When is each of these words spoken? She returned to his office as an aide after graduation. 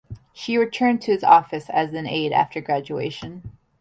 She 0.33 0.57
returned 0.57 1.03
to 1.03 1.11
his 1.11 1.23
office 1.23 1.69
as 1.69 1.93
an 1.93 2.07
aide 2.07 2.31
after 2.31 2.59
graduation. 2.59 3.51